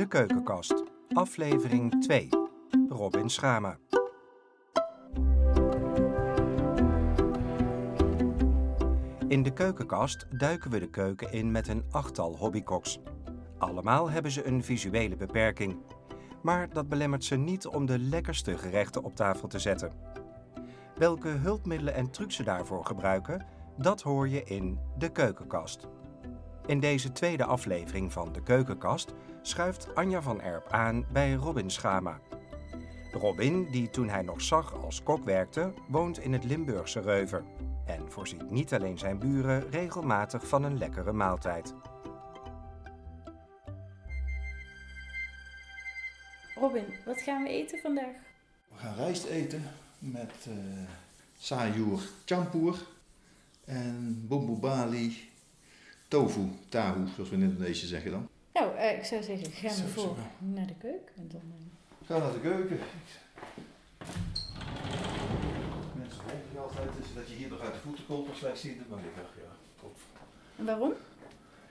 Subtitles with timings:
[0.00, 2.28] De Keukenkast, aflevering 2.
[2.88, 3.78] Robin Schama.
[9.28, 12.98] In de keukenkast duiken we de keuken in met een achttal hobbykoks.
[13.58, 15.76] Allemaal hebben ze een visuele beperking.
[16.42, 19.92] Maar dat belemmert ze niet om de lekkerste gerechten op tafel te zetten.
[20.96, 23.46] Welke hulpmiddelen en trucs ze daarvoor gebruiken,
[23.78, 25.88] dat hoor je in de keukenkast.
[26.70, 29.12] In deze tweede aflevering van de keukenkast
[29.42, 32.20] schuift Anja van Erp aan bij Robin Schama.
[33.12, 37.44] Robin, die toen hij nog zag als kok werkte, woont in het Limburgse Reuver
[37.86, 41.74] en voorziet niet alleen zijn buren regelmatig van een lekkere maaltijd.
[46.54, 48.14] Robin, wat gaan we eten vandaag?
[48.68, 49.62] We gaan rijst eten
[49.98, 50.54] met eh
[51.38, 52.86] sayur campur
[53.64, 55.29] en bumbu bali
[56.10, 58.28] tofu, tahu, zoals we in Indonesië zeggen dan.
[58.52, 61.14] Nou, eh, ik zou zeggen, gaan Zo, we voor naar de keuken.
[61.16, 62.78] En dan, eh, Ga naar de keuken.
[65.94, 68.88] Mensen denken altijd dus dat je hier nog uit de voeten komt of slecht ziet,
[68.88, 69.96] maar ik dacht, ja, top.
[70.56, 70.92] En waarom?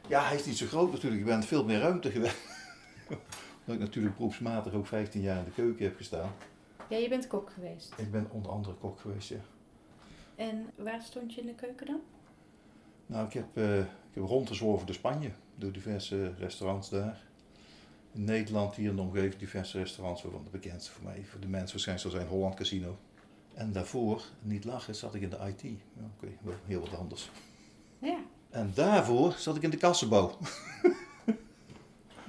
[0.07, 1.21] Ja, hij is niet zo groot natuurlijk.
[1.21, 2.35] Ik ben veel meer ruimte gewend.
[3.09, 6.31] Omdat ik natuurlijk beroepsmatig ook 15 jaar in de keuken heb gestaan.
[6.89, 7.93] Ja, je bent kok geweest.
[7.97, 9.39] Ik ben onder andere kok geweest, ja.
[10.35, 12.01] En waar stond je in de keuken dan?
[13.09, 17.21] Nou, ik heb, eh, ik heb rondgezworven door Spanje, door diverse restaurants daar.
[18.11, 21.47] In Nederland, hier in de omgeving, diverse restaurants, waarvan de bekendste voor mij, voor de
[21.47, 22.97] mensen waarschijnlijk zal zijn Holland Casino.
[23.53, 25.61] En daarvoor, niet lachen, zat ik in de IT.
[25.61, 27.29] Ja, Oké, wel heel wat anders.
[27.99, 28.17] Ja,
[28.49, 30.37] En daarvoor zat ik in de kassenbouw.
[31.25, 31.35] het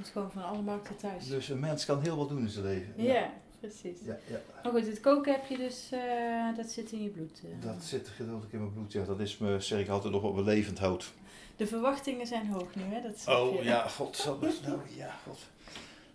[0.02, 1.26] is gewoon van alle markten thuis.
[1.26, 3.02] Dus een mens kan heel wat doen in zijn leven.
[3.02, 3.98] Ja, precies.
[4.04, 4.40] ja, ja.
[4.62, 7.40] Maar goed, het koken heb je dus, eh, dat zit in je bloed.
[7.44, 7.66] eh.
[7.66, 8.92] Dat zit gedeeltelijk in mijn bloed.
[8.92, 11.12] Ja, dat is me, zeg ik altijd nog wat me levend houdt.
[11.56, 13.00] De verwachtingen zijn hoog nu, hè?
[13.02, 13.62] Dat Oh je.
[13.64, 14.24] ja, god,
[14.66, 15.38] nou ja, god.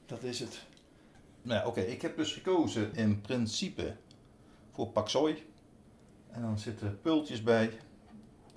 [0.05, 0.63] Dat is het.
[1.41, 3.95] Nou ja, oké, ik heb dus gekozen in principe
[4.71, 5.45] voor paksoi.
[6.31, 7.71] En dan zitten pultjes bij,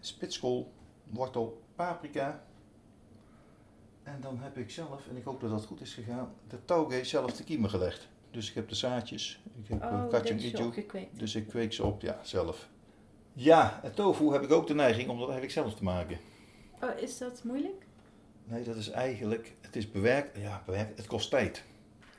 [0.00, 0.72] spitskool,
[1.10, 2.42] wortel, paprika.
[4.02, 7.04] En dan heb ik zelf, en ik hoop dat dat goed is gegaan, de tauge
[7.04, 8.08] zelf te kiemen gelegd.
[8.30, 11.18] Dus ik heb de zaadjes, ik heb Oh, een dat kachang is je ijo, opgekweekt.
[11.18, 12.68] dus ik kweek ze op, ja, zelf.
[13.32, 16.18] Ja, en tofu heb ik ook de neiging om dat eigenlijk zelf te maken.
[16.82, 17.86] Oh, is dat moeilijk?
[18.44, 21.64] Nee, dat is eigenlijk, het is bewerkt, ja, bewerkt, het kost tijd.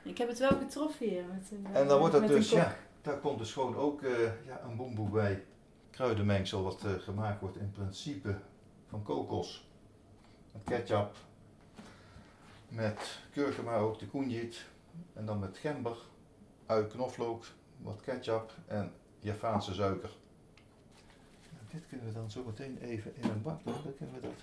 [0.02, 1.24] Ik heb het wel getroffen hier.
[1.32, 4.60] Met een, En dan wordt een dus, ja, daar komt dus gewoon ook eh, ja,
[4.68, 5.44] een boemboe bij.
[5.90, 8.38] Kruidenmengsel wat eh, gemaakt wordt in principe
[8.88, 9.68] van kokos.
[10.52, 11.16] Met ketchup.
[12.68, 14.64] Met kurkuma ook, de koenjit.
[15.12, 15.96] En dan met gember,
[16.66, 17.44] ui, knoflook,
[17.78, 20.10] wat ketchup en Javaanse suiker.
[21.70, 23.74] Dit kunnen we dan zo meteen even in een bak doen.
[23.82, 24.40] Dan kunnen we dat.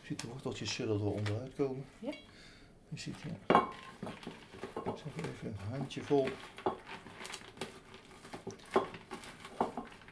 [0.00, 1.84] Je ziet de worteltjes zullen er onderuit komen.
[1.98, 2.12] Ja.
[2.88, 3.68] Je ziet ja.
[4.84, 6.28] Ik zeg even een handje vol.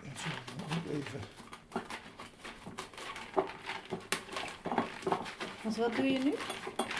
[0.02, 0.28] En zo
[0.62, 1.20] ook even.
[5.76, 6.34] Wat doe je nu?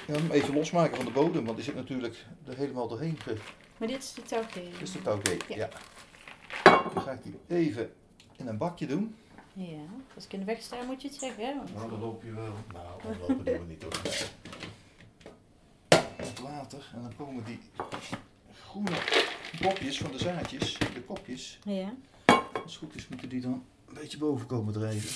[0.08, 3.18] Ja, hem even losmaken van de bodem, want die zit natuurlijk er helemaal doorheen.
[3.20, 3.36] ge-
[3.78, 4.70] Maar dit is de touwkee.
[4.70, 5.36] Dit is de touwkee.
[5.48, 5.56] Ja.
[5.56, 5.68] Ja.
[6.94, 7.92] Dan ga ik die even
[8.36, 9.16] in een bakje doen.
[9.52, 9.80] Ja,
[10.14, 11.54] als ik in de weg sta moet je het zeggen, hè?
[11.56, 12.52] want- Nou, dan loop je wel.
[12.72, 14.00] Nou, dan lopen doen we niet hoor.
[16.18, 17.58] Wat water en dan komen die
[18.68, 18.96] groene
[19.62, 21.58] bokjes van de zaadjes, de kopjes.
[21.64, 21.94] Ja.
[22.26, 25.10] Als het goed is moeten die dan een beetje boven komen drijven.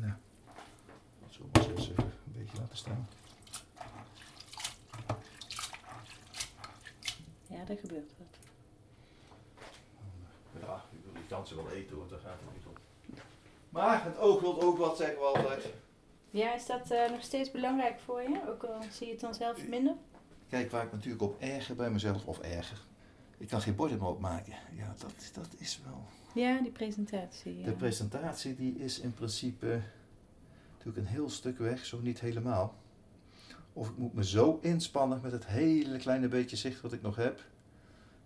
[0.00, 0.12] Nou,
[1.30, 3.08] zo was het even een beetje laten staan.
[7.46, 8.38] Ja, er gebeurt wat.
[10.60, 12.72] Ja, ik wil die kansen wel eten hoor, daar gaat het niet om.
[13.68, 15.66] Maar het oog wil ook wat, zeggen we altijd.
[16.30, 18.40] Ja, is dat eh, nog steeds belangrijk voor je?
[18.48, 19.94] Ook al zie je het dan zelf minder?
[20.48, 22.78] Kijk, waar ik natuurlijk op erger bij mezelf, of erger.
[23.38, 24.54] Ik kan geen borden meer opmaken.
[24.76, 26.04] Ja, dat, dat is wel...
[26.34, 27.58] Ja, die presentatie.
[27.58, 27.64] Ja.
[27.64, 29.82] De presentatie die is in principe
[30.72, 32.74] natuurlijk een heel stuk weg, zo niet helemaal.
[33.72, 37.16] Of ik moet me zo inspannen met het hele kleine beetje zicht wat ik nog
[37.16, 37.44] heb,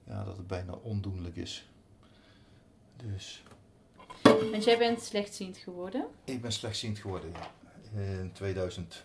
[0.06, 1.68] ja, dat het bijna ondoenlijk is.
[2.96, 3.42] Dus
[4.22, 6.06] Want jij bent slechtziend geworden.
[6.24, 7.32] ik ben slechtziend geworden.
[7.32, 7.50] Ja.
[8.00, 9.04] In 2000,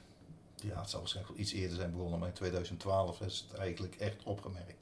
[0.56, 3.95] ja, het zal waarschijnlijk wel iets eerder zijn begonnen, maar in 2012 is het eigenlijk
[3.95, 4.80] echt opgemerkt.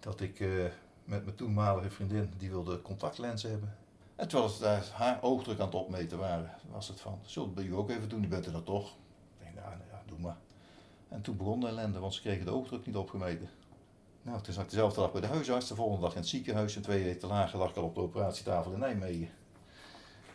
[0.00, 0.48] Dat ik eh,
[1.04, 3.76] met mijn toenmalige vriendin, die wilde contactlenzen hebben.
[4.16, 7.64] En terwijl het daar haar oogdruk aan het opmeten waren, was het van, zullen we
[7.64, 8.88] u ook even doen, u bent er dan toch?
[9.38, 10.36] Ik denk, nou, nou ja, doe maar.
[11.08, 13.48] En toen begon de ellende, want ze kregen de oogdruk niet opgemeten.
[14.22, 16.76] Nou, toen zat ik dezelfde dag bij de huisarts, de volgende dag in het ziekenhuis.
[16.76, 19.28] En twee weken later lag ik al op de operatietafel in Nijmegen.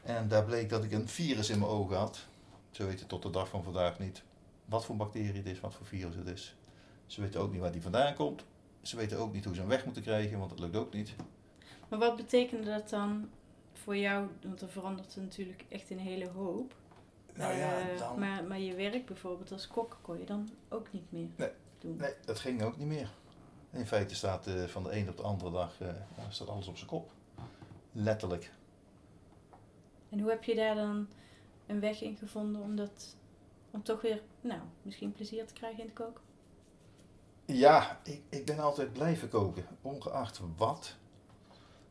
[0.04, 2.26] En daar bleek dat ik een virus in mijn ogen had.
[2.72, 4.24] Ze weten tot de dag van vandaag niet
[4.66, 6.56] wat voor bacterie het is, wat voor virus het is.
[7.06, 8.44] Ze weten ook niet waar die vandaan komt.
[8.82, 11.16] Ze weten ook niet hoe ze hem weg moeten krijgen, want dat lukt ook niet.
[11.90, 13.30] Maar wat betekende dat dan
[13.74, 14.28] voor jou?
[14.44, 16.76] Want er verandert er natuurlijk echt een hele hoop.
[17.34, 18.20] Nou ja, Eh, dan...
[18.20, 21.50] maar, maar je werk bijvoorbeeld als kok kon je dan ook niet meer Nee.
[21.80, 21.96] doen.
[21.96, 23.10] Nee, dat ging ook niet meer.
[23.76, 25.90] In feite staat eh, van de een op de andere dag eh,
[26.30, 27.12] staat alles op zijn kop.
[27.92, 28.52] Letterlijk.
[30.10, 31.08] En hoe heb je daar dan
[31.66, 33.16] een weg in gevonden om dat,
[33.72, 36.24] om toch weer, nou, misschien plezier te krijgen in het koken?
[37.46, 40.96] Ja, ik, ik ben altijd blijven koken, ongeacht wat.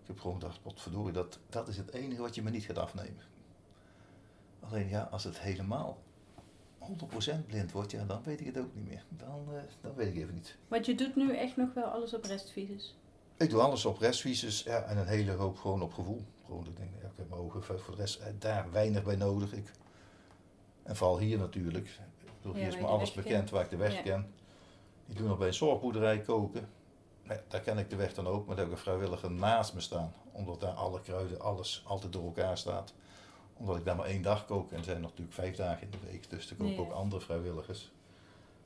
[0.03, 2.79] Ik heb gewoon gedacht, potverdorie, dat, dat is het enige wat je me niet gaat
[2.79, 3.23] afnemen.
[4.61, 5.99] Alleen ja, als het helemaal
[6.89, 9.05] 100% blind wordt, ja, dan weet ik het ook niet meer.
[9.09, 10.57] Dan, eh, dan weet ik even niet.
[10.69, 12.97] Want je doet nu echt nog wel alles op restvisus.
[13.37, 16.25] Ik doe alles op restvisus ja, en een hele hoop gewoon op gevoel.
[16.47, 19.17] Gewoon, ik denk, ja, ik heb mijn ogen voor de rest eh, daar weinig bij
[19.17, 19.53] nodig.
[19.53, 19.71] Ik,
[20.83, 21.99] en vooral hier natuurlijk.
[22.37, 23.51] Bedoel, Ja, hier is me alles bekend kent.
[23.51, 24.03] waar ik de weg Ja.
[24.03, 24.33] ken.
[25.07, 26.69] Ik doe nog bij een zorgboerderij koken.
[27.23, 29.75] Ja, daar ken ik de weg dan ook, maar daar heb ik een vrijwilliger naast
[29.75, 30.13] me staan.
[30.33, 32.95] Omdat daar alle kruiden, alles altijd door elkaar staat.
[33.57, 35.91] Omdat ik daar maar één dag kook en er zijn nog natuurlijk vijf dagen in
[35.91, 36.31] de week.
[36.31, 36.79] Dus er koken Ja.
[36.81, 37.93] ook andere vrijwilligers.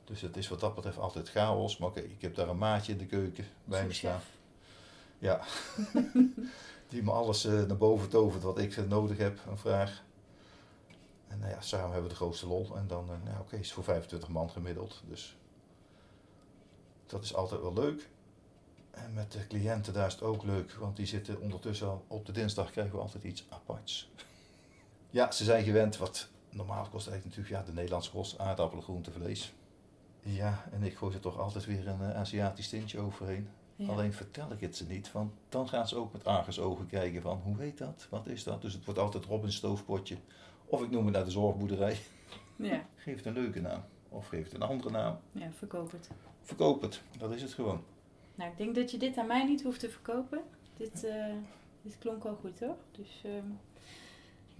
[0.03, 1.77] Dus het is wat dat betreft altijd chaos.
[1.77, 4.21] Maar oké, ik heb daar een maatje in de keuken bij me staan.
[5.19, 5.41] Ja.
[6.89, 10.03] die me alles eh, naar boven tovert wat ik nodig heb, een vraag.
[11.27, 12.75] En nou ja, samen hebben we de grootste lol.
[12.75, 15.01] En dan, eh, nou oké, is voor 25 man gemiddeld.
[15.07, 15.37] Dus
[17.05, 18.09] dat is altijd wel leuk.
[18.91, 22.25] En met de cliënten daar is het ook leuk, want die zitten ondertussen al op
[22.25, 24.09] de dinsdag krijgen we altijd iets aparts.
[25.09, 29.11] Ja, ze zijn gewend wat normaal kost eigenlijk natuurlijk ja, de Nederlandse kost, aardappelen, groente,
[29.11, 29.53] vlees.
[30.21, 33.49] Ja, en ik gooi er toch altijd weer een eh, Aziatisch tintje overheen.
[33.75, 33.87] Ja.
[33.87, 37.41] Alleen vertel ik het ze niet, want dan gaan ze ook met argusogen kijken van
[37.43, 38.61] hoe weet dat, wat is dat.
[38.61, 40.17] Dus het wordt altijd Robin stoofpotje.
[40.65, 41.97] Of ik noem het naar de zorgboerderij.
[42.55, 43.83] Ja, Geef het een leuke naam.
[44.09, 45.19] Of geef het een andere naam.
[45.31, 46.09] ja, verkoop het.
[46.41, 47.01] Verkoop het.
[47.17, 47.83] Dat is het gewoon.
[48.35, 50.41] Nou, ik denk dat je dit aan mij niet hoeft te verkopen.
[50.77, 51.33] Dit, eh,
[51.81, 52.75] dit klonk al goed, hoor.
[52.91, 53.21] Dus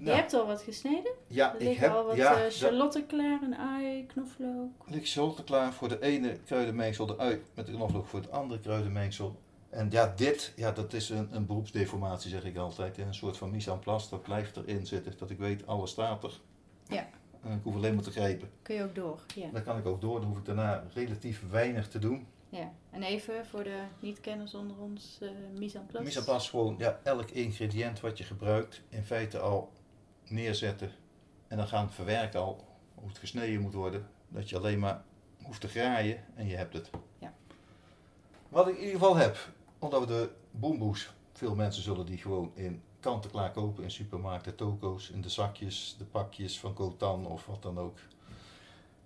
[0.03, 1.11] je hebt al wat gesneden.
[1.27, 4.71] ja, Er ik heb al wat ja, eh, dat charlotte klaar, een ui, knoflook.
[4.85, 8.59] ligt zolte klaar voor de ene kruidenmengsel, de ui met de knoflook voor het andere
[8.59, 9.35] kruidenmengsel.
[9.69, 12.97] En ja, dit, ja, dat is een, een beroepsdeformatie zeg ik altijd.
[12.97, 15.13] Een soort van mise en place, dat blijft erin zitten.
[15.17, 16.39] Dat ik weet, alles staat er.
[16.87, 17.07] Ja.
[17.43, 18.49] En ik hoef alleen maar te grijpen.
[18.61, 19.47] Kun je ook door, ja.
[19.53, 22.27] Dan kan ik ook door, dan hoef ik daarna relatief weinig te doen.
[22.49, 22.71] ja.
[22.91, 26.05] En even voor de niet-kenners onder ons, eh mise en place.
[26.05, 29.71] Mise en place gewoon ja, elk ingrediënt wat je gebruikt in feite al
[30.29, 30.91] neerzetten
[31.47, 34.07] en dan gaan verwerken al hoe het gesneden moet worden.
[34.27, 35.03] Dat je alleen maar
[35.43, 36.89] hoeft te graaien en je hebt het.
[37.19, 37.33] Ja.
[38.49, 39.37] Wat ik in ieder geval heb,
[39.79, 44.55] omdat we de boemboes, veel mensen zullen die gewoon in kanten klaar kopen in supermarkten,
[44.55, 47.97] toko's, in de zakjes, de pakjes van Kotan of wat dan ook.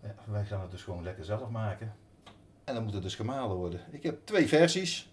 [0.01, 1.95] Ja, wij gaan het dus gewoon lekker zelf maken.
[2.63, 3.81] En dan moet het dus gemalen worden.
[3.91, 5.09] Ik heb twee versies.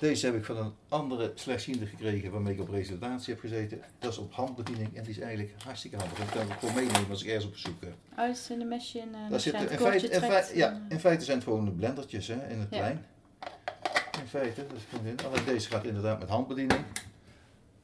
[0.00, 3.80] Deze heb ik van een andere slechtziende gekregen waarmee ik op presentatie heb gezeten.
[3.98, 6.18] Dat is op handbediening en die is eigenlijk hartstikke handig.
[6.18, 7.94] En dat kan ik gewoon meenemen als ik ergens op bezoek ben.
[8.18, 10.56] Oh, het is in de mesje uh, Daar je zitten, aan in, feite, in, feite,
[10.56, 12.76] ja, dan, in feite zijn het gewoon de blendertjes hè, in het Ja.
[12.78, 13.04] klein.
[14.20, 15.16] In feite, dat is gewoon in.
[15.26, 16.80] Alleen deze gaat inderdaad met handbediening.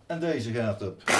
[0.06, 1.14] En deze gaat op eh,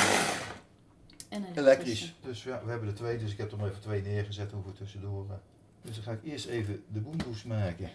[1.28, 2.14] en een elektrisch.
[2.22, 4.72] Dus ja, we hebben er twee, dus ik heb er maar even twee neergezet over
[4.72, 5.26] tussendoor.
[5.30, 5.34] eh.
[5.82, 7.90] Dus dan ga ik eerst even de boemboes maken.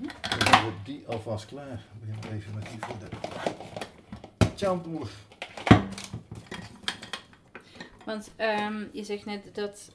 [0.00, 1.84] Dan wordt die alvast klaar.
[2.00, 5.08] Begin maar even met die de champoer.
[8.04, 9.90] Want ehm, je zegt net dat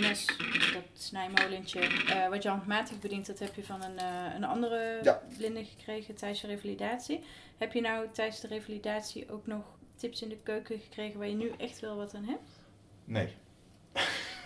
[0.00, 0.26] mes,
[0.72, 4.98] dat snijmolentje, eh, wat je handmatig bedient, dat heb je van een, eh, een andere
[5.02, 5.22] Ja.
[5.36, 7.20] blinde gekregen tijdens je revalidatie.
[7.58, 9.64] Heb je nou tijdens de revalidatie ook nog
[9.96, 12.60] tips in de keuken gekregen waar je nu echt wel wat aan hebt?
[13.04, 13.28] Nee.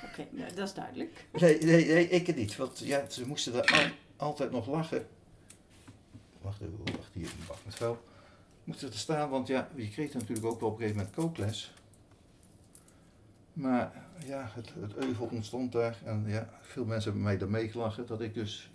[0.04, 1.26] Oké, nou, dat is duidelijk.
[1.33, 2.57] Nee, nee, nee, ik niet.
[2.57, 3.92] Want ja, ze moesten er
[4.23, 5.07] altijd nog lachen.
[6.41, 8.02] Wacht even, wacht hier, een bak met vuil.
[8.64, 11.75] Moesten er staan, want ja, je kreeg natuurlijk ook wel op een gegeven moment kookles.
[13.52, 13.93] Maar
[14.26, 15.99] ja, het, het euvel ontstond daar.
[16.05, 18.07] En ja, veel mensen hebben mij daarmee gelachen.
[18.07, 18.71] Dat ik dus,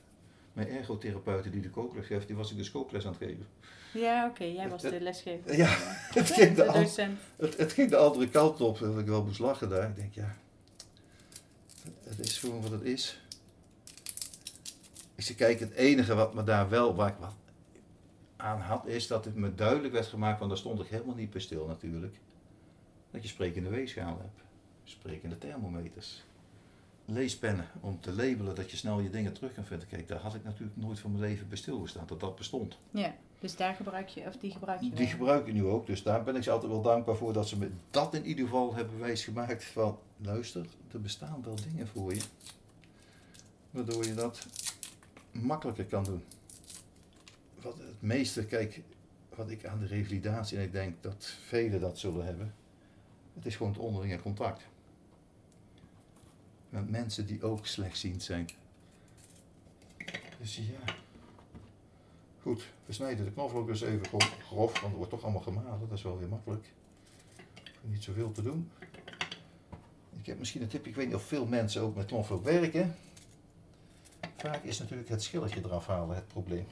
[0.54, 3.48] mijn ergotherapeuten die de kookles geeft, die was ik dus kookles aan het geven.
[3.94, 5.56] Ja, oké, jij was Het- de lesgever.
[5.58, 5.68] Ja,
[6.20, 8.80] het ging de, het, het ging de andere kant op.
[8.80, 9.89] Dat ik wel moest lachen daar.
[9.89, 10.36] Ik denk, ja,
[12.04, 13.22] het is gewoon wat het is.
[15.27, 17.36] Zei, kijk, het enige wat me daar wel waar ik wat
[18.36, 21.29] aan had, is dat het me duidelijk werd gemaakt, want daar stond ik helemaal niet
[21.29, 22.19] bij stil natuurlijk,
[23.12, 24.41] dat je sprekende weegschaal hebt.
[24.84, 26.24] Sprekende thermometers.
[27.05, 29.88] leespennen om te labelen dat je snel je dingen terug kan vinden.
[29.88, 32.77] Kijk, daar had ik natuurlijk nooit van mijn leven bij stilgestaan dat dat bestond.
[32.91, 35.07] Ja, dus daar gebruik je, of die gebruik je Die wel.
[35.07, 37.57] gebruik ik nu ook, dus daar ben ik ze altijd wel dankbaar voor dat ze
[37.57, 42.22] me dat in ieder geval hebben wijsgemaakt van luister, er bestaan wel dingen voor je,
[43.72, 44.46] waardoor je dat
[45.41, 46.24] makkelijker kan doen.
[47.62, 48.82] Wat het meeste, kijk,
[49.36, 52.53] wat ik aan de revalidatie, en ik denk dat velen dat zullen hebben,
[53.34, 54.63] het is gewoon het onderlinge contact.
[56.70, 58.46] Met mensen die ook slechtziend zijn.
[60.39, 60.94] Dus ja.
[62.41, 65.79] Goed, we snijden de knoflook dus even grof, want het wordt toch allemaal gemalen.
[65.79, 66.65] Dat is wel weer makkelijk.
[67.82, 68.70] Niet zoveel te doen.
[70.20, 72.96] Ik heb misschien een tip, ik weet niet of veel mensen ook met knoflook werken.
[74.38, 76.67] Vaak is natuurlijk het schilletje eraf halen het probleem.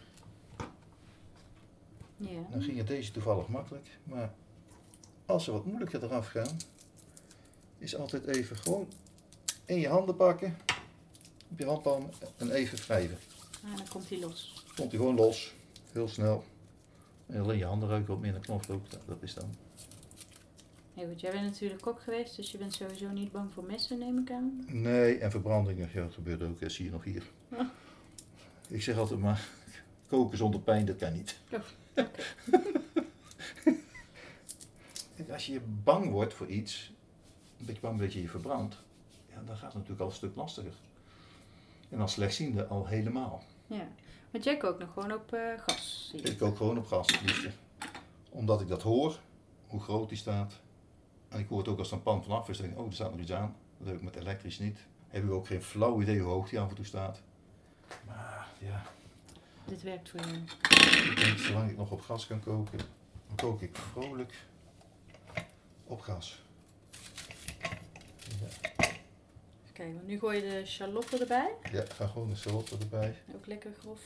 [2.18, 2.40] Ja.
[2.52, 4.34] Dan ging het deze toevallig makkelijk, maar
[5.26, 6.58] als ze wat moeilijker eraf gaan,
[7.78, 8.88] is altijd even gewoon
[9.66, 10.58] in je handen pakken,
[11.52, 13.18] op je handpalm en even wrijven.
[13.66, 14.64] Ah, dan komt hij los.
[14.76, 15.54] Komt hij gewoon los,
[15.92, 16.44] heel snel.
[17.26, 19.56] En alleen je handen ruiken wat minder knoflook, dat- dat is dan.
[20.94, 23.98] Hey, want jij bent natuurlijk kok geweest, dus je bent sowieso niet bang voor messen,
[24.00, 24.66] neem ik aan.
[24.68, 27.24] Nee, en verbrandingen, ja, dat gebeurt ook, dat zie je nog hier.
[28.68, 29.48] Ik zeg altijd maar,
[30.08, 31.40] koken zonder pijn, dat kan niet.
[31.52, 32.06] Oh,
[35.32, 36.94] als je bang wordt voor iets,
[37.60, 38.84] een beetje bang dat je je verbrandt,
[39.30, 40.74] ja, dan gaat het natuurlijk al een stuk lastiger.
[41.90, 43.44] En als slechtziende al helemaal.
[43.68, 43.88] Ja.
[44.32, 46.12] Want jij kookt nog gewoon op eh, gas.
[46.24, 47.52] Ik kook gewoon op gas, het liefste.
[48.30, 49.20] Omdat ik dat hoor,
[49.68, 50.60] hoe groot die staat.
[51.30, 52.94] En ik hoor het ook als er een pan vanaf is, denk ik, oh, er
[52.94, 53.56] staat nog iets aan.
[53.78, 54.80] Dat heb ik met elektrisch niet.
[55.08, 57.22] Heb ik ook geen flauw idee hoe hoog die af en toe staat.
[58.06, 58.84] Maar ja,
[59.66, 60.36] Dit werkt voor jou.
[60.36, 62.78] ik denk, zolang ik nog op gas kan koken,
[63.28, 64.34] dan kook ik vrolijk
[65.84, 66.44] op gas.
[68.42, 68.70] Ja,
[69.74, 71.52] Kijk, want nu gooi je de shalotten erbij.
[71.72, 73.16] ja ik ga gewoon een shalotten erbij.
[73.36, 74.00] Ook lekker grof.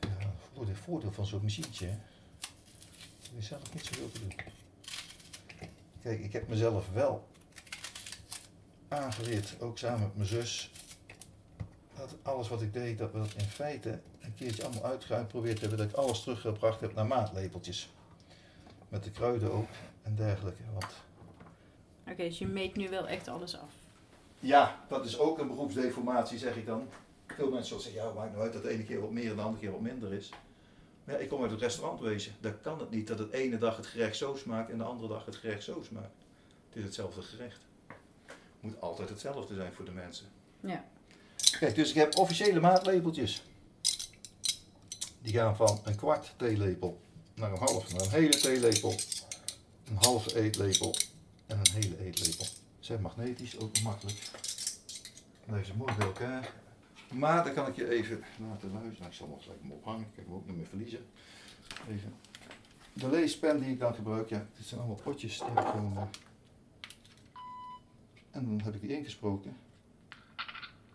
[0.00, 1.92] Ja, voor het voordeel van zo'n machientje, hè.
[1.92, 4.34] er is zelf niet zoveel te doen.
[6.02, 7.28] Kijk, ik heb mezelf wel
[8.88, 10.70] aangeleerd, ook samen met mijn zus,
[11.96, 15.78] dat alles wat ik deed, dat we dat in feite een keertje allemaal uitgeprobeerd hebben,
[15.78, 17.92] dat ik alles teruggebracht heb naar maatlepeltjes.
[18.88, 19.68] Met de kruiden ook
[20.02, 20.62] en dergelijke.
[20.72, 20.92] Want
[22.10, 23.72] Oké, dus je meet nu wel echt alles af.
[24.40, 26.88] ja, dat is ook een beroepsdeformatie, zeg ik dan.
[27.26, 29.36] Veel mensen zullen zeggen, ja, maakt nou uit dat de ene keer wat meer en
[29.36, 30.30] de andere keer wat minder is.
[31.04, 32.32] Maar ja, ik kom uit het restaurantwezen.
[32.40, 35.08] Daar kan het niet dat het ene dag het gerecht zo smaakt en de andere
[35.08, 36.24] dag het gerecht zo smaakt.
[36.68, 37.60] Het is hetzelfde gerecht.
[38.26, 40.26] Het moet altijd hetzelfde zijn voor de mensen.
[40.60, 40.84] Ja.
[41.58, 43.42] Kijk, dus ik heb officiële maatlepeltjes.
[45.22, 47.00] Die gaan van een kwart theelepel
[47.34, 48.94] naar een half, naar een hele theelepel,
[49.88, 50.94] een halve eetlepel
[51.46, 52.46] en een hele eetlepel.
[52.80, 54.30] Zijn magnetisch, ook makkelijk.
[55.46, 56.52] Leg ze mooi bij elkaar.
[57.10, 59.06] Maar dan kan ik je even laten luisteren.
[59.06, 61.06] Ik zal nog gelijk ophangen, ik kan hem ook niet meer verliezen.
[61.88, 62.14] Even.
[62.92, 65.38] De leespen die ik dan gebruik, ja, dit zijn allemaal potjes.
[65.38, 65.74] Die heb ik
[68.30, 69.56] En dan heb ik die ingesproken.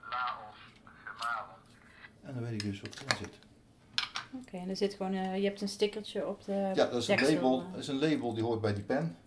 [0.10, 1.56] Laos gemalen.
[2.30, 3.40] En dan weet ik dus wat erin zit.
[4.34, 7.08] Oké, en er zit gewoon, eh, je hebt een stickertje op de Ja, dat is
[7.08, 7.72] een label, eh.
[7.72, 9.18] dat is een label die hoort bij die pen.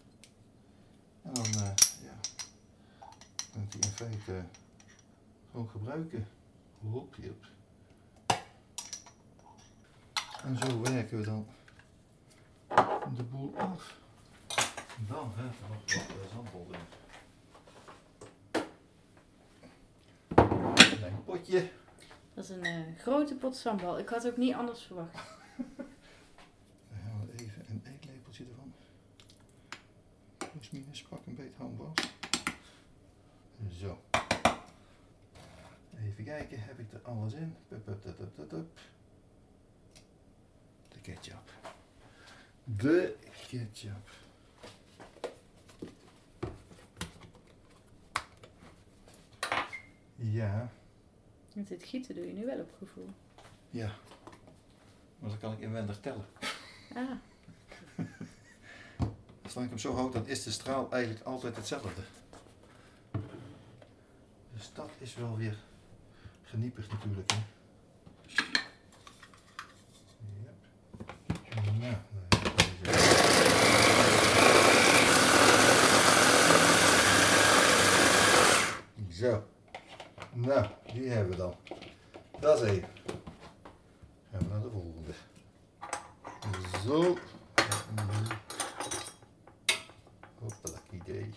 [1.23, 2.19] En dan, eh, ja,
[3.53, 4.45] kan ik die in feite
[5.51, 6.29] gewoon gebruiken.
[6.81, 7.47] Hop, hop.
[10.45, 11.47] En zo werken we dan
[13.17, 13.99] de boel af.
[15.09, 16.79] Dan hè, nog wat zandbol in.
[20.35, 21.71] Een klein potje.
[22.35, 23.99] Dat is een eh, grote pot sambal.
[23.99, 25.15] Ik had ook niet anders verwacht.
[25.57, 28.73] We even een eetlepeltje ervan.
[30.37, 32.13] Plus minus, pak een beetje hand vast.
[33.69, 33.99] Zo.
[36.05, 37.57] Even kijken, heb ik er alles in?
[37.69, 37.87] Pup.
[40.89, 41.51] De ketchup.
[42.65, 43.17] De
[43.49, 44.11] ketchup.
[50.17, 50.71] Ja,
[51.55, 53.09] Met dit gieten doe je nu wel op gevoel.
[53.71, 53.91] ja.
[55.19, 56.25] Maar dan kan ik inwendig tellen.
[56.95, 57.11] Ah,
[59.43, 62.03] Als ik hem zo houd, dan is de straal eigenlijk altijd hetzelfde.
[64.55, 65.57] Dus dat is wel weer
[66.45, 67.31] geniepig natuurlijk.
[67.33, 67.39] Hè?
[70.45, 70.55] Yep.
[71.65, 71.99] Nou, dan heb
[72.77, 73.11] ik deze.
[79.11, 79.45] Zo.
[80.33, 81.55] Nou, die hebben we dan.
[82.41, 82.85] Dat is één.
[84.31, 85.13] Gaan we naar de volgende.
[86.87, 87.17] Zo.
[90.39, 91.31] Hoppelijk idee.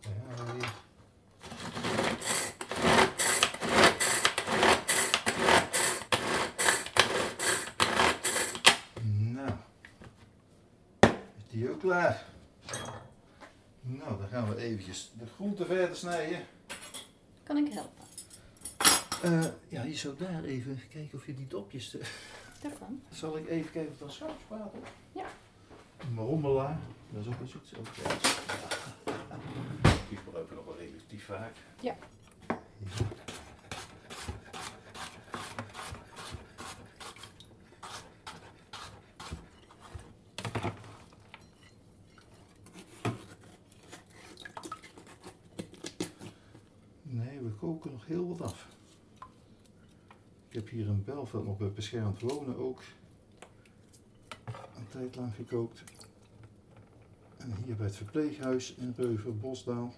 [0.00, 0.08] Ja.
[0.36, 0.72] gaan we weer.
[9.32, 9.50] Nou,
[11.36, 12.24] is die ook klaar?
[13.82, 16.40] Nou, dan gaan we eventjes de groenten verder snijden.
[17.42, 18.04] Kan ik helpen?
[19.22, 21.98] Eh, ja, je zou daar even kijken of je die dopjes...
[21.98, 22.06] eh,
[22.62, 23.02] Daarvan.
[23.10, 24.86] Zal ik even kijken of dat schuif spaat op?
[25.12, 25.24] Ja.
[25.98, 26.78] Een rommelaar,
[27.10, 27.74] dat is ook wel zoiets.
[27.76, 28.16] Ook ja.
[30.08, 31.52] Die gebruiken we nog wel relatief vaak.
[31.80, 31.96] Ja.
[32.48, 32.56] Ja.
[47.02, 48.68] Nee, we koken nog heel wat af.
[50.48, 52.82] Ik heb hier een Belveld nog bij beschermd wonen ook
[54.76, 55.82] een tijd lang gekookt.
[57.36, 59.94] En hier bij het verpleeghuis in Reuver, Bosdaal.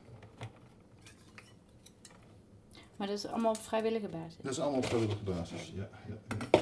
[2.96, 4.36] Maar dat is allemaal op vrijwillige basis.
[4.42, 5.72] Dat is allemaal op vrijwillige basis.
[5.74, 6.60] Ja, ja, ja.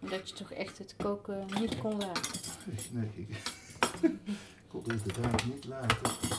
[0.00, 2.40] Omdat je toch echt het koken niet kon laten.
[2.90, 3.28] Nee, ik,
[4.00, 6.37] ik kon het inderdaad niet laten.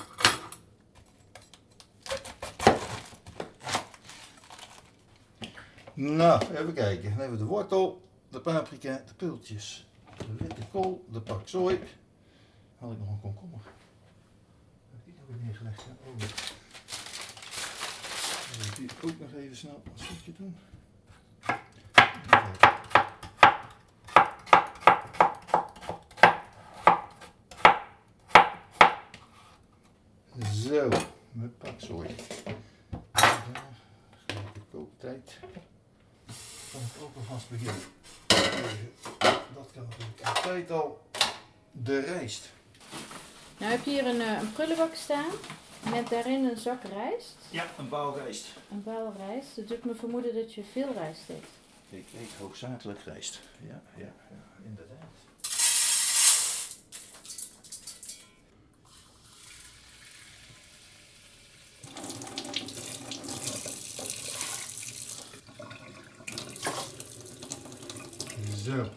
[5.99, 7.09] Nou, even kijken.
[7.09, 9.87] Dan hebben we de wortel, de paprika, de pultjes,
[10.17, 11.79] de witte kool, de pak zooi.
[12.77, 13.59] Had ik nog een komkommer?
[14.89, 15.85] Heb ik die nog weer neergelegd?
[16.03, 16.17] Oh,
[18.75, 20.55] die ook nog even snel een stukje doen.
[30.53, 30.89] Zo,
[31.57, 32.15] pakzooi.
[33.11, 33.43] Daar,
[34.27, 35.39] gelijk de kooktijd.
[36.71, 37.81] Kan ik ook alvast beginnen.
[39.55, 41.01] Dat kan natuurlijk altijd al.
[41.71, 42.49] De rijst.
[43.57, 45.29] Nou heb je hier een, eh, een prullenbak staan.
[45.91, 47.35] Met daarin een zak rijst.
[47.49, 48.47] Ja, een bouwrijst.
[48.71, 49.55] Een bal rijst.
[49.55, 51.45] Dat doet me vermoeden dat je veel rijst eet.
[51.89, 53.39] Ik eet hoofdzakelijk rijst.
[53.67, 54.97] Ja, ja, ja, inderdaad.
[68.63, 68.89] Zo.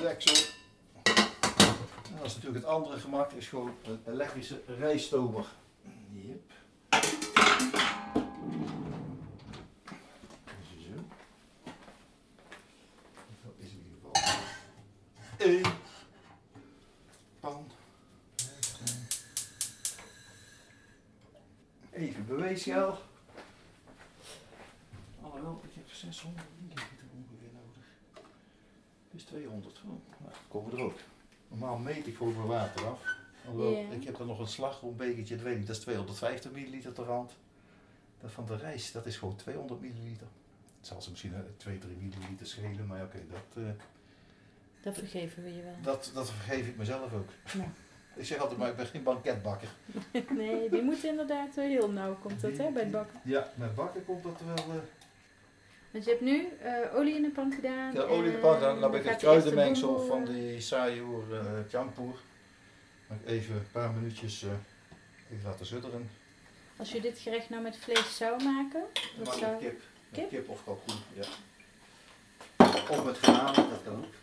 [0.00, 0.46] Deksel.
[2.16, 5.46] Dat is natuurlijk het andere gemak, is gewoon een elektrische rijststomer.
[6.12, 6.52] Yep.
[13.42, 14.12] Dat is in ieder geval
[15.38, 15.62] één
[17.40, 17.70] pan.
[21.90, 22.98] Even beweegschaal.
[25.22, 27.84] Alhoewel, ik heb 600 milliliter ongeveer nodig.
[29.10, 29.82] Dus 200.
[29.84, 30.98] Oh, nou, komen we er ook.
[31.48, 33.17] Normaal meet ik gewoon mijn water af.
[33.90, 37.32] Ik heb er nog een slagroombekertje, dat weet ik, dat is 250 milliliter ter hand.
[38.20, 40.26] Dat van de rijst, dat is gewoon 200 milliliter.
[40.78, 43.70] Het zal ze misschien 2, 3 milliliter schelen, maar oké, dat, eh,
[44.82, 45.74] Dat vergeven we je wel.
[45.82, 47.28] dat, dat vergeef ik mezelf ook.
[47.54, 47.64] Ja.
[48.14, 49.68] Ik zeg altijd maar, ik ben geen banketbakker.
[50.36, 53.20] Nee, die moet inderdaad wel heel nauw, komt dat hè, bij het bakken.
[53.24, 54.56] Ja, met bakken komt dat wel...
[54.74, 54.82] eh
[55.90, 57.92] Want je hebt nu eh, olie in de pan gedaan.
[57.94, 61.24] Ja, olie in de pan, dan, dan heb ik het kruidenmengsel van eh, die saaioer
[61.32, 62.18] uh, champoer.
[63.08, 64.50] Dan Even een paar minuutjes eh,
[65.32, 66.10] even laten sudderen.
[66.76, 68.82] Als je dit gerecht nou met vlees zou maken,
[69.22, 69.50] zou...
[69.52, 69.72] met kip.
[70.10, 70.28] Met Kip?
[70.30, 71.26] kip of kalkoen, ja.
[72.90, 74.14] Of met graan, dat kan ook.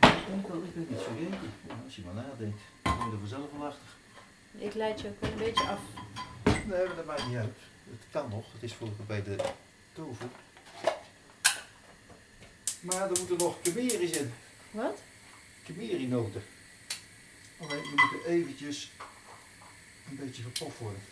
[0.00, 1.52] Ik denk wel, ik ben iets vergeten.
[1.68, 3.82] Ja, als je maar nadenkt, dan kom je er vanzelf wel achter.
[4.58, 5.80] Ik leid je ook wel een beetje af.
[6.44, 7.56] Nee, maar dat maakt niet uit.
[7.90, 9.36] Het kan nog, het is voor bij de
[9.92, 10.26] tofu.
[12.80, 14.32] Maar er moeten nog kemeri's in.
[14.70, 14.98] Wat?
[15.64, 16.42] Kemerinoten.
[17.62, 18.90] Alleen die moeten eventjes
[20.08, 21.02] een beetje verpoft worden.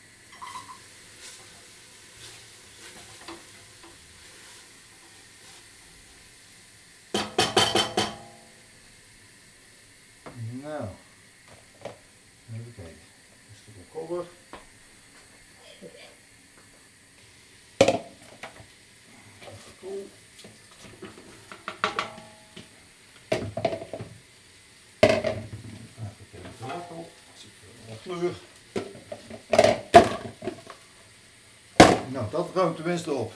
[10.50, 10.88] Nou,
[12.52, 12.92] even kijken.
[12.92, 14.24] Een stukje kolder.
[19.40, 20.08] Even kool.
[23.28, 23.48] Even
[26.32, 27.10] kijken, wortel.
[27.36, 28.34] Zit er nog kleur.
[32.08, 33.32] Nou, dat ruimt tenminste op.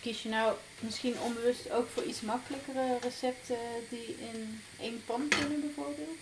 [0.00, 5.60] Kies je nou misschien onbewust ook voor iets makkelijkere recepten die in één pan kunnen
[5.60, 6.18] bijvoorbeeld?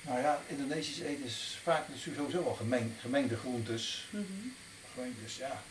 [0.00, 4.06] Nou ja, Indonesisch eten is vaak sowieso wel gemeng, gemengde groentes.
[4.10, 4.24] Mhm.
[4.94, 5.62] Gewoon dus ja.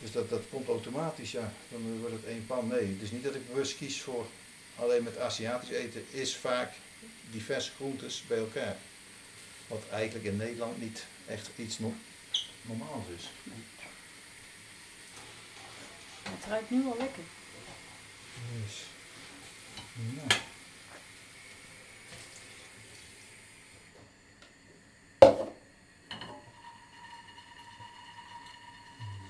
[0.00, 1.52] Dus dat, dat komt automatisch, ja.
[1.68, 2.68] Dan wordt het één pan.
[2.68, 4.26] Nee, het is niet dat ik bewust kies voor
[4.76, 6.06] alleen met Aziatisch eten.
[6.10, 6.72] Is vaak
[7.30, 8.76] diverse groentes bij elkaar.
[9.66, 11.94] Wat eigenlijk in Nederland niet echt iets no
[12.62, 13.24] normaals is.
[16.22, 17.22] Het ruikt nu al lekker.
[20.16, 20.34] Ja.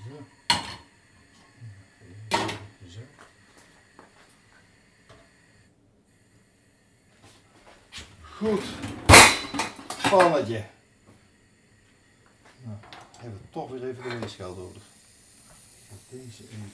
[0.03, 0.23] Zo.
[2.89, 2.99] Zo.
[8.37, 8.63] Goed.
[10.09, 10.65] Pannetje.
[12.63, 12.77] Nou,
[13.17, 14.83] hebben we toch weer even de weegschaal nodig.
[16.09, 16.71] Deze even.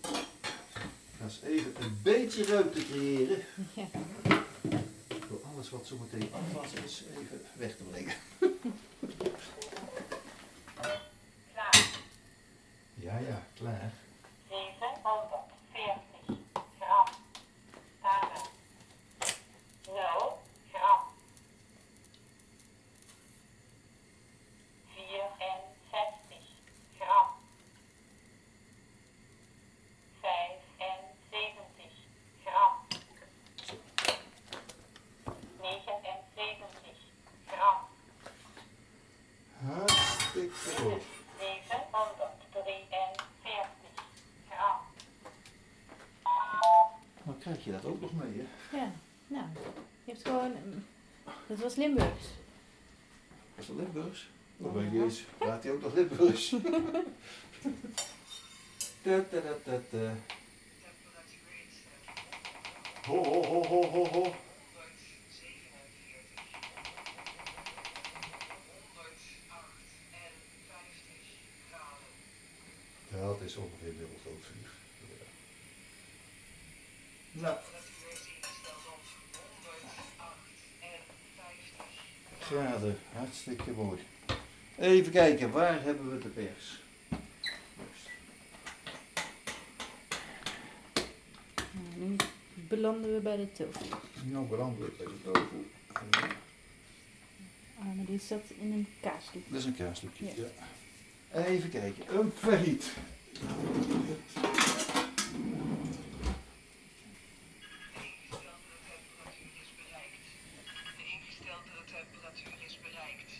[0.00, 3.44] Ik ga eens even een beetje ruimte creëren.
[3.74, 3.86] Ja.
[5.28, 8.14] Door alles wat zo meteen afwas is, even weg te brengen.
[11.52, 11.90] Klaar.
[12.94, 13.92] Ja, ja, klaar.
[47.58, 48.76] Krijg je dat ook nog mee, hè?
[48.76, 48.92] Ja,
[49.26, 49.46] nou,
[50.04, 50.52] je hebt gewoon...
[51.46, 52.26] Dat was Limburgs.
[53.54, 54.28] Was dat Limburgs?
[54.56, 56.48] Of ben je eens, praat hij ook nog Limburgs?
[59.02, 60.14] Ta, ta, ta, ta, ta.
[63.06, 64.34] Ho, ho, ho, ho, ho, ho.
[73.10, 74.87] Dat is ongeveer dubbel groot vuur.
[77.40, 77.56] Nou,
[82.38, 83.98] graden, hartstikke mooi.
[84.78, 86.80] Even kijken, waar hebben we de pers?
[91.96, 92.16] Nu
[92.54, 93.84] belanden we bij de tofu.
[94.24, 95.70] Nou, brandelijk bij de tofu.
[97.78, 99.42] Ah, maar die zat in een kaasdoek.
[99.48, 100.24] Dat is een kaasstukje.
[100.24, 100.32] Ja.
[101.32, 101.44] Ja.
[101.44, 102.84] Even kijken, een failliet.
[110.96, 113.32] De ingesteldere temperatuur is bereikt.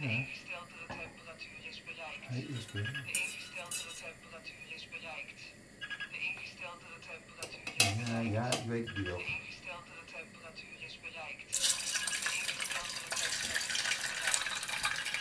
[0.00, 2.28] De ingesteldere temperatuur is bereikt.
[2.30, 5.40] De ingesteldere temperatuur is bereikt.
[6.12, 8.32] De ingesteldere temperatuur is Ja, bereikt.
[8.32, 9.16] ja, ik weet het wel.
[9.16, 11.50] De ingesteldere temperatuur is bereikt.
[11.50, 13.84] De ingesteldere temperatuur is bereikt.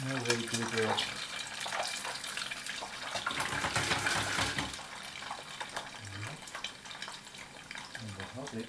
[0.06, 0.96] Nou weet ik het wel.
[7.94, 8.68] En wat had ik?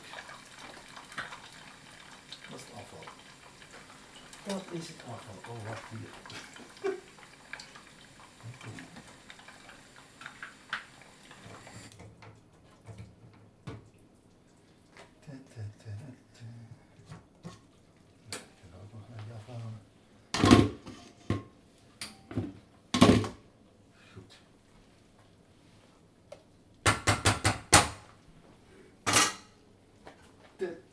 [2.50, 3.04] Dat is het afval.
[4.44, 5.54] Dat is het afval.
[5.54, 6.08] Oh, wacht hier.
[15.24, 15.92] Ta, ta, ta,
[16.34, 16.46] ta.
[18.30, 19.80] Ik kan ook nog even afhalen.
[24.12, 24.32] Goed.
[26.82, 26.92] Ta,
[30.56, 30.87] ta, ta, ta, ta.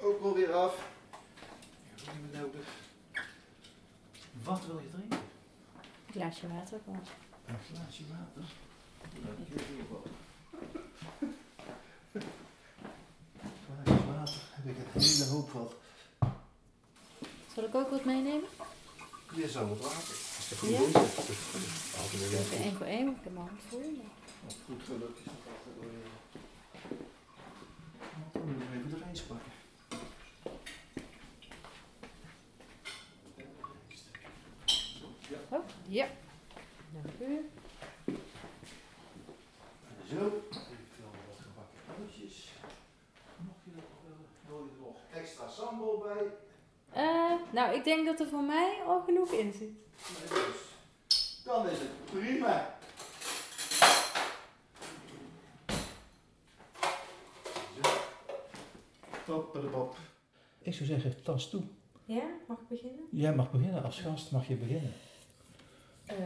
[0.00, 0.74] Ook wel weer af.
[0.74, 2.66] Ik heb ook niet meer nodig.
[4.42, 5.18] Wat wil je drinken?
[6.10, 6.80] Glaasje water.
[6.84, 7.00] gewoon.
[7.46, 8.44] Een glaasje water.
[9.90, 10.02] Wel.
[13.64, 15.74] Glaasje water heb ik een hele hoop wat.
[17.54, 18.48] Zal ik ook wat meenemen?
[19.34, 20.33] Je zou het water.
[20.50, 20.78] Ja?
[22.18, 24.04] weer Even één één, ik heb mijn hand vol.
[24.66, 25.34] Goed geluk is dat
[28.74, 29.52] even de reis pakken.
[35.48, 36.06] Oh, ja.
[36.92, 37.50] Dank u.
[40.08, 40.16] Zo.
[40.16, 42.52] Even wat gebakken broodjes.
[43.36, 46.26] Mocht je dat nog willen, wil je er nog extra sambal bij?
[47.02, 49.70] Eh, nou, ik denk dat er voor mij al genoeg in zit.
[50.28, 51.42] Dus.
[51.44, 52.72] Dan is het prima.
[60.58, 61.62] Ik zou zeggen, tas toe.
[62.04, 63.04] Ja, mag ik beginnen?
[63.10, 64.92] Jij mag beginnen, als gast mag je beginnen.
[66.06, 66.18] Ehm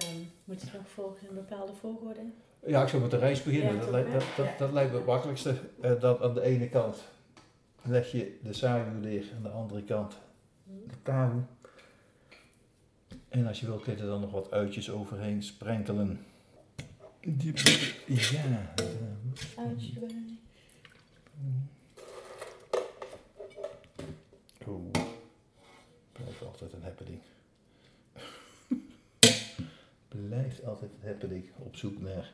[0.44, 2.20] moet het nog volgens een bepaalde volgorde?
[2.66, 3.74] Ja, ik zou met de reis beginnen.
[3.74, 4.54] Ja, dat, dat, dat, Ja.
[4.58, 5.54] dat lijkt me het makkelijkste.
[6.00, 7.04] Dan aan de ene kant
[7.82, 10.18] leg je de sayu neer, aan de andere kant
[11.02, 11.40] de.
[13.28, 16.24] En als je wil kun je er dan nog wat uitjes overheen sprenkelen.
[17.20, 17.52] Die,
[18.06, 20.38] ja, eh, Uitje erbij.
[24.66, 24.90] Oeh.
[26.12, 27.20] Blijft altijd een happening.
[30.28, 32.32] Blijft altijd een happening op zoek naar.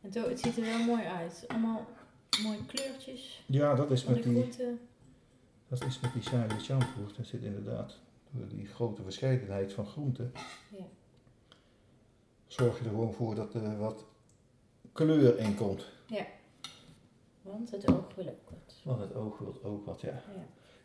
[0.00, 1.44] En het ziet er wel mooi uit.
[1.48, 1.86] Allemaal
[2.42, 4.80] mooie kleurtjes Ja, dat is met die, groenten.
[5.78, 7.06] Dat is met die saaie shampoo.
[7.16, 7.98] Daar zit inderdaad
[8.30, 10.32] door die grote verscheidenheid van groenten.
[10.68, 10.84] Ja.
[12.46, 14.04] Zorg je er gewoon voor dat er wat
[14.92, 15.86] kleur in komt.
[17.42, 18.74] Want het oog wil ook wat.
[18.82, 20.22] Want het oog wil ook wat, ja.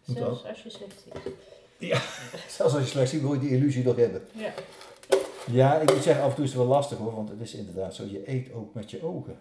[0.06, 0.14] Ja.
[0.14, 1.34] Zelfs als je slecht ziet.
[2.58, 4.22] Zelfs als je slecht ziet, wil je die illusie nog hebben.
[4.34, 4.54] Ja.
[5.52, 7.54] Ja, ik moet zeggen, af en toe is het wel lastig hoor, want het is
[7.54, 9.40] inderdaad zo, je eet ook met je ogen.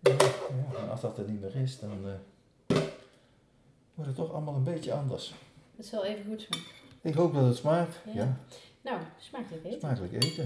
[0.00, 2.12] Ja, ja, en als dat er niet meer is, dan eh,
[4.00, 5.34] wordt het toch allemaal een beetje anders.
[5.76, 6.66] Het zal even goed smaken.
[7.00, 7.96] Ik hoop dat het smaakt.
[8.06, 8.12] Ja.
[8.14, 8.36] Ja,
[8.80, 9.78] Nou, smakelijk eten.
[9.80, 10.44] smakelijk eten.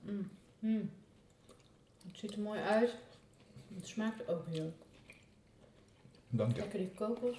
[0.00, 0.30] Mm.
[0.58, 0.90] Mm.
[2.06, 2.94] Het ziet er mooi uit.
[3.74, 4.72] Het smaakt ook heel
[6.28, 6.60] Dank je.
[6.60, 7.36] lekker die kokos.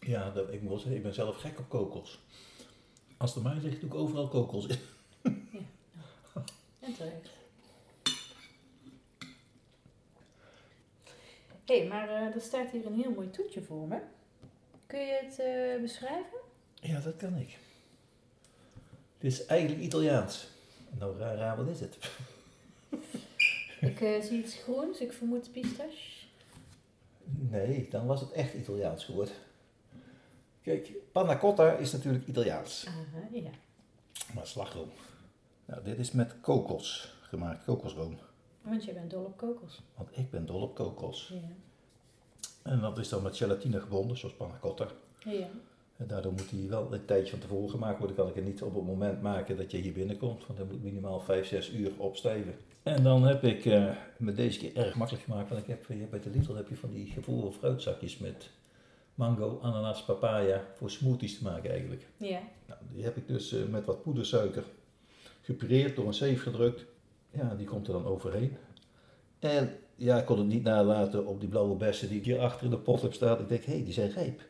[0.00, 2.20] Ja, dat, ik moet wel zeggen, ik ben zelf gek op kokos.
[3.16, 4.78] Als het aan mij ligt, doe ik overal kokos in.
[6.80, 7.28] En terecht.
[11.68, 13.98] Hé, hey, maar eh, er staat hier een heel mooi toetje voor me.
[14.86, 16.38] Kun je het eh, beschrijven?
[16.74, 17.58] Ja, dat kan ik.
[19.18, 20.48] Dit is eigenlijk Italiaans.
[20.98, 21.98] Nou, raar, raar, wat is het?
[23.90, 26.26] Ik eh, zie iets groens, ik vermoed pistache.
[27.24, 29.34] Nee, dan was het echt Italiaans geworden.
[30.62, 32.86] Kijk, panna cotta is natuurlijk Italiaans.
[32.86, 33.50] Aha, ja.
[34.34, 34.90] Maar slagroom.
[35.64, 38.18] Nou, dit is met kokos gemaakt, kokosroom.
[38.68, 39.82] Want je bent dol op kokos.
[39.96, 41.32] Want ik ben dol op kokos.
[41.32, 41.48] Ja.
[42.62, 44.86] En dat is dan met gelatine gebonden, zoals panna cotta.
[45.24, 45.46] Ja.
[45.96, 48.16] En daardoor moet die wel een tijdje van tevoren gemaakt worden.
[48.16, 50.46] Kan ik het niet op het moment maken dat je hier binnenkomt.
[50.46, 52.54] Want dan moet minimaal 5, 6 uur opstijven.
[52.82, 55.48] En dan heb ik eh me deze keer erg makkelijk gemaakt.
[55.48, 58.50] Want ik heb hier bij de Lidl heb je van die gevroren fruitzakjes met
[59.14, 60.64] mango, ananas, papaya.
[60.74, 62.06] Voor smoothies te maken eigenlijk.
[62.16, 62.40] Ja.
[62.66, 64.64] Nou, die heb ik dus eh, met wat poedersuiker
[65.40, 66.84] gepureerd, door een zeef gedrukt.
[67.30, 68.56] Ja, die komt er dan overheen.
[69.38, 72.64] En ja, ik kon het niet nalaten op die blauwe bessen die ik hier achter
[72.64, 73.40] in de pot heb staan.
[73.40, 74.42] Ik denk, hé, hey, die zijn rijp.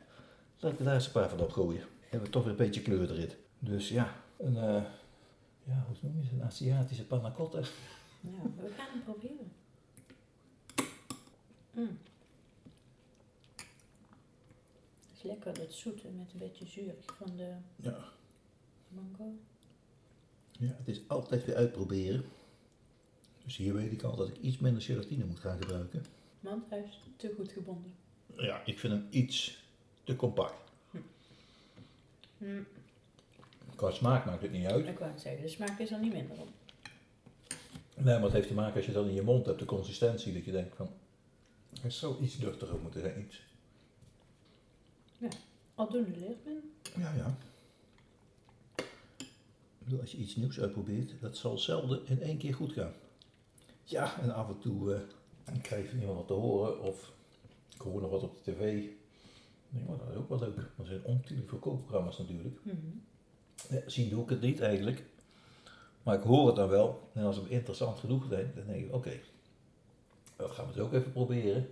[0.59, 1.83] Laat ik er daar eens een paar van opgooien.
[2.01, 3.31] Hebben we toch weer een beetje kleur erin.
[3.59, 4.83] Dus ja, een, eh,
[5.65, 6.33] ja, hoe noem je het?
[6.33, 7.59] Een Aziatische panna cotta.
[8.21, 9.53] Nou, we gaan hem proberen.
[11.73, 11.99] Mm.
[15.09, 17.99] Het is lekker dat zoete met een beetje zuurig van de Ja.
[18.89, 19.33] mango.
[20.51, 22.25] ja, het is altijd weer uitproberen.
[23.49, 26.05] Dus hier weet ik al dat ik iets minder gelatine moet gaan gebruiken.
[26.41, 27.95] Want hij is te goed gebonden.
[28.37, 29.63] Ja, ik vind hem iets
[30.05, 30.71] te compact.
[32.39, 32.67] Mm.
[33.75, 34.87] Qua smaak maakt het niet uit.
[34.87, 36.49] Ik wou het zeggen, de smaak is er niet minder op.
[37.95, 40.33] Nee, maar het heeft te maken als je dan in je mond hebt, de consistentie,
[40.33, 40.91] dat je denkt van,
[41.81, 43.43] het zou iets duchtiger moeten zijn, iets.
[45.75, 46.73] Aldoende leert men.
[46.97, 47.37] Ja, ja.
[49.79, 52.93] Ik bedoel, als je iets nieuws uitprobeert, dat zal zelden in één keer goed gaan.
[53.89, 55.01] Ja, en af en toe
[55.45, 57.13] dan krijg je iemand wat te horen, of
[57.75, 58.83] ik hoor nog wat op de tv.
[58.83, 58.97] Ik
[59.69, 60.57] denk, oh, dat is ook wel leuk.
[60.57, 62.59] Er zijn ontiegelijk veel kookprogramma's natuurlijk.
[62.63, 62.77] Mhm.
[63.69, 65.05] Ja, zien doe ik het niet eigenlijk.
[66.03, 67.09] Maar ik hoor het dan wel.
[67.13, 69.13] En als het interessant genoeg is, dan denk ik, oké,
[70.37, 71.69] dan gaan we het ook even proberen.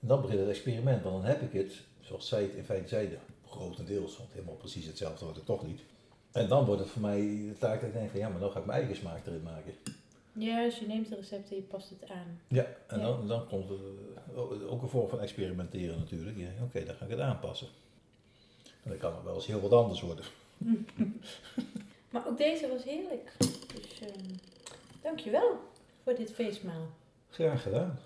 [0.00, 2.88] En dan begint het experiment, want dan heb ik het, zoals zij het in feite
[2.88, 5.80] zeiden, grotendeels, want helemaal precies hetzelfde wordt het toch niet.
[6.32, 8.50] En dan wordt het voor mij de taak dat ik denk van, ja, maar dan
[8.50, 9.74] ga ik mijn eigen smaak erin maken.
[10.38, 12.40] Ja, dus je neemt de recepten, je past het aan.
[12.48, 13.04] Ja, en Ja.
[13.06, 13.78] Dan, dan komt het
[14.34, 16.36] eh, ook een vorm van experimenteren natuurlijk.
[16.36, 17.68] Ja, Oké, dan ga ik het aanpassen.
[18.82, 20.24] En dan kan het wel eens heel wat anders worden.
[22.10, 23.32] Maar ook deze was heerlijk.
[23.38, 24.34] Dus ehm
[25.02, 25.58] dankjewel
[26.02, 26.86] voor dit feestmaal.
[27.30, 27.98] Graag gedaan.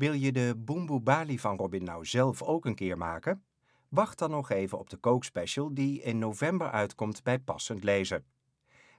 [0.00, 3.44] Wil je de Boemboe Bali van Robin nou zelf ook een keer maken?
[3.88, 8.24] Wacht dan nog even op de kookspecial die in november uitkomt bij Passend Lezen.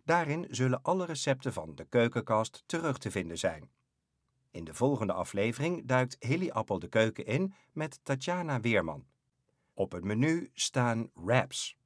[0.06, 3.70] Daarin zullen alle recepten van de keukenkast terug te vinden zijn.
[4.52, 9.06] In de volgende aflevering duikt Hilly Appel de keuken in met Tatjana Weerman.
[9.74, 11.78] Op het menu staan wraps.